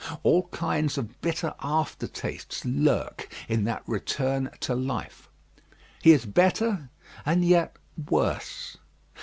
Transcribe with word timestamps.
All 0.23 0.47
kinds 0.47 0.97
of 0.97 1.21
bitter 1.21 1.53
aftertastes 1.59 2.63
lurk 2.65 3.31
in 3.47 3.65
that 3.65 3.83
return 3.85 4.49
to 4.61 4.73
life. 4.73 5.29
He 6.01 6.09
is 6.11 6.25
better, 6.25 6.89
and 7.23 7.45
yet 7.45 7.75
worse. 8.09 8.77